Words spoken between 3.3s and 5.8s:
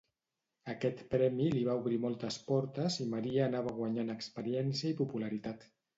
anava guanyant experiència i popularitat.